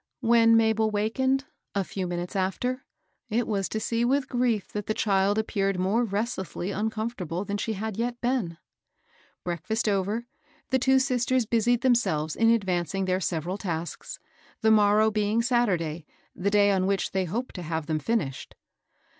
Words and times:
When 0.21 0.57
Mabel 0.57 0.89
wakened, 0.89 1.45
a 1.75 1.83
few 1.83 2.07
\" 2.07 2.07
WOBK— 2.07 2.09
WORK— 2.09 2.09
WORK." 2.09 2.09
299 2.09 2.09
minutes 2.09 2.35
after, 2.35 2.85
it 3.37 3.47
was 3.47 3.69
to 3.69 3.79
see 3.79 4.03
with 4.03 4.27
grief 4.27 4.71
that 4.73 4.87
the 4.87 4.95
child 4.95 5.37
appeared 5.37 5.77
more 5.79 6.03
restlessly 6.03 6.69
micomfortable 6.69 7.45
than 7.45 7.57
she 7.57 7.73
had 7.73 7.97
yet 7.97 8.19
been.) 8.19 8.57
Breakfast 9.45 9.87
over, 9.87 10.25
the 10.71 10.79
two 10.79 10.97
sisters 10.97 11.45
busied 11.45 11.81
themselves 11.81 12.35
in 12.35 12.49
advancing 12.49 13.05
their 13.05 13.21
several 13.21 13.59
tasks, 13.59 14.17
the 14.61 14.71
morrow 14.71 15.11
being 15.11 15.43
Saturday, 15.43 16.07
the 16.35 16.49
day 16.49 16.71
on 16.71 16.87
which 16.87 17.11
they 17.11 17.25
hoped 17.25 17.53
to 17.53 17.61
have 17.61 17.85
them 17.85 17.99
finished. 17.99 18.55